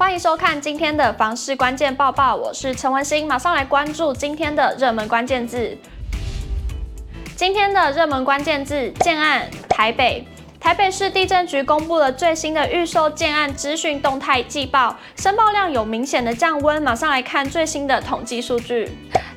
[0.00, 5.76] 欢迎收看今天的房市关键报报，我是陈文心，马上来关注今天的热门关键字。
[7.36, 10.26] 今天的热门关键字：建案，台北。
[10.58, 16.82] 台北市地震局公布了最新的预售建案资讯动态季报，申报量有明显的降温。
[16.82, 18.88] 马上来看最新的统计数据。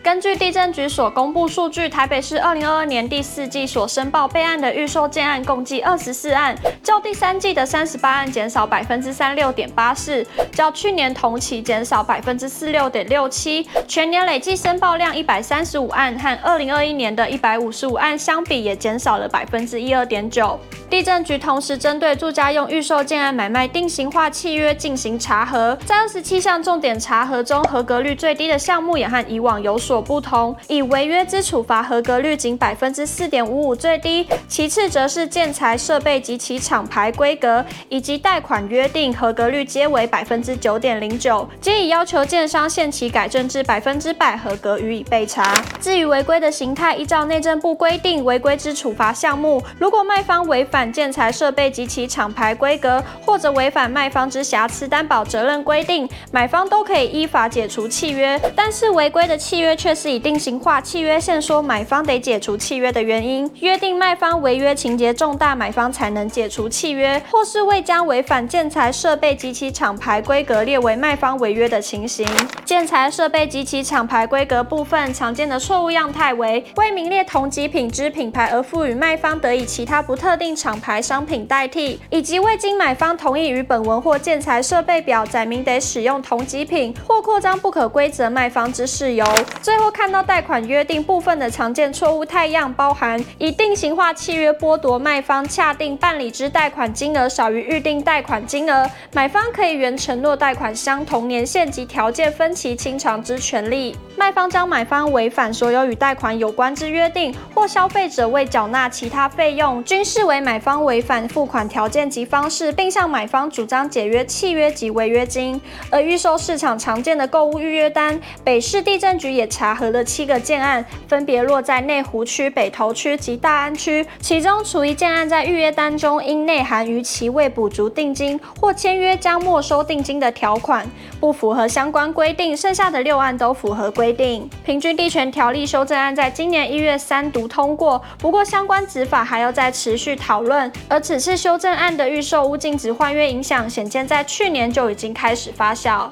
[0.04, 6.54] 根据地震局所公布数据，台北市二零二二年第四季所申报备案的预售建案共计二十四案，
[6.84, 13.66] 较第三季的三十八案减少百分之三六点八四，较去年同期减少百分之四六点六七。
[13.88, 20.60] 全年累计申报量一百三十五案，和二零二一年的一百五十五案相比，也减少了百分之一二点九。
[20.90, 45.54] 地震局同时针对住家用预售建案买卖定型化契约进行查核，在二十七项重点查核中，合格率最低的项目也和以往有所有不同，以违约之处罚合格率仅百分之四点五五最低，其次则是建材设备及其厂牌规格以及贷款约定合格率皆为百分之九点零九，皆已要求建商限期改正至百分之百合格予以备查。
[45.80, 58.40] 至于违规的形态，依照内政部规定，违规之处罚项目，如果卖方违反建材设备及其厂牌规格，或者违反卖方之瑕疵担保责任规定，买方都可以依法解除契约。
[58.56, 72.26] 但是违规的契约却是以定型化契约限说买方得解除契约的原因，约定卖方违约情节重大，买方才能解除契约，或是未将违反建材设备及其厂牌规格列为卖方违约的情形。
[72.64, 80.80] 建材设备及其厂牌规格部分常见的错误样态为未名列同级品之品牌而赋予卖方得以其他不特定厂。
[80.80, 89.26] 牌商品代替，以及未经买方同意于本文或建材设备表载明得使用同级品或扩张不可规则卖方之事由。
[89.74, 103.98] 最后看到贷款约定部分的常见错误太样，包含以定型化契约剥夺卖方恰定办理之贷款金额少于预定贷款金额，买方可以原承诺贷款相同年限及条件分期清偿之权利。
[104.16, 115.60] 卖方将买方违反所有与贷款有关之约定，或消费者未缴纳其他费用，均视为买方违反付款条件及方式，并向买方主张解约契约及违约金。
[115.90, 124.06] 而预售市场常见的购物预约单，北市地震局也查查核了七个建案，分别落在内湖区、北投区及大安区。
[124.20, 130.86] 其中，除一建案在预约单中因内含逾期未补足定金或签约将没收定金的条款，
[131.18, 134.50] 不符合相关规定，剩下的六案都符合规定。
[134.66, 140.70] 平均地权条例修正案在今年一月三读通过，不过相关执法还要再持续讨论。
[140.90, 146.10] 而此次修正案的预售屋净值换约影响，显见在去年就已经开始发酵。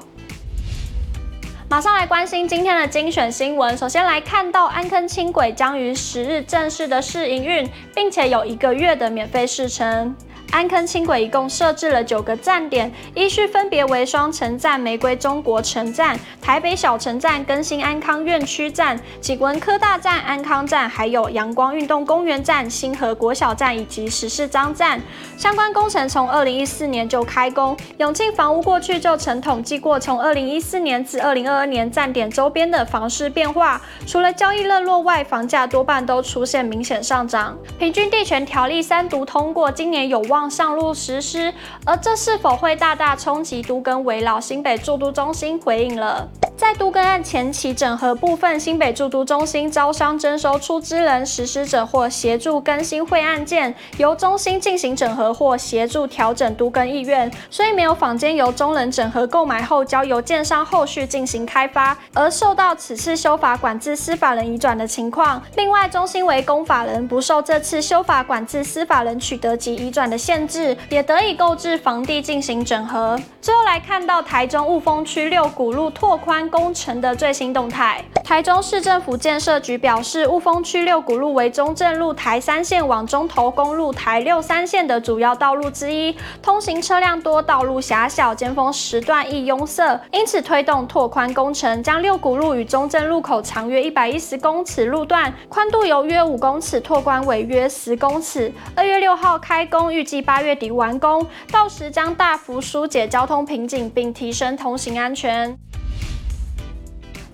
[1.72, 3.74] 马上来关心今天的精选新闻。
[3.78, 10.14] 首先来看到安坑轻轨将于十日正式的试营运，并且有一个月的免费试乘。
[10.52, 25.00] 安坑轻轨一共设置了九个站点，依序分别为双城站、玫瑰中国城站、台北小城站、更新安康院区站、景文科大站、安康站，还有阳光运动公园站、新河国小站以及十四张站。
[25.38, 27.74] 相关工程从二零一四年就开工。
[27.96, 37.56] 永庆房屋过去就曾统计过，从二零一四年至二零二二年站点周边的房市变化，除了交易热络外，房价多半都出现明显上涨。
[37.78, 40.41] 平均地权条例三读通过，今年有望。
[40.50, 41.52] 上路实施，
[41.84, 44.40] 而这是否会大大冲击都更围绕？
[44.40, 46.28] 新北住都中心回应了。
[46.54, 65.42] 在都更案前期整合部分，新北住都中心招商征收出资人、实施者或协助更新会案件，由中心进行整合或协助调整都更意愿，所以没有坊间由中人整合购买后交由建商后续进行开发，而受到此次修法管制司法人移转的情况。
[65.56, 73.20] 另外，中心为公法人，不受这次修法管制司法人取得及移转的限限制，也得以购置房地进行整合。
[73.42, 78.02] 最后来看到台中雾峰区六股路拓宽工程的最新动态。
[78.24, 98.50] 台中市政府建设局表示，雾峰区六股路为中正路台三线往中投公路台六三线的主要道路之一，通行车辆多，道路狭小，尖峰时段易拥塞，因此推动拓宽工程，将六股路与中正路口长约一百一十公尺路段，宽度由约五公尺拓宽为约十公尺。
[98.74, 105.58] 二月六号开工，预计八月底完工，到时将大幅疏解交通瓶颈，并提升通行安全。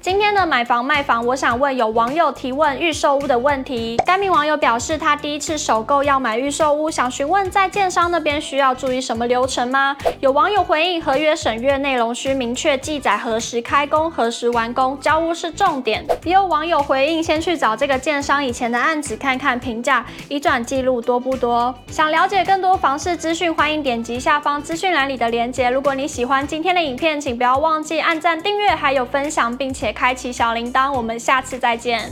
[0.08, 3.98] 今天的买房卖房，我想问有网友提问预售屋的问题。
[4.06, 9.94] 该名网友表示，他第一次首购要买预售屋，想询问在建商那边需要注意什么流程吗？
[10.20, 16.02] 有网友回应，合约审阅内容需明确记载何时开工、何时完工，交屋是重点。
[16.24, 21.74] 也有网友回应，先去找这个建商以前的案子看看评价，移转记录多不多。
[21.88, 25.68] 想了解更多房市资讯，欢迎点击下方资讯栏里的链接。
[25.68, 30.92] 如果你喜欢今天的影片，请不要忘记按赞、订阅，还有分享，并且开启小铃铛。
[30.92, 32.08] 我们下次再见。